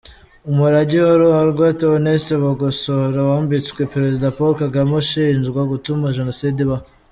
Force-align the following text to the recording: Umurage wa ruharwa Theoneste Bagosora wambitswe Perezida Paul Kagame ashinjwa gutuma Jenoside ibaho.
Umurage 0.49 0.97
wa 1.05 1.13
ruharwa 1.21 1.65
Theoneste 1.79 2.33
Bagosora 2.43 3.19
wambitswe 3.29 3.81
Perezida 3.93 4.33
Paul 4.37 4.53
Kagame 4.61 4.93
ashinjwa 5.01 5.59
gutuma 5.71 6.15
Jenoside 6.17 6.57
ibaho. 6.65 6.85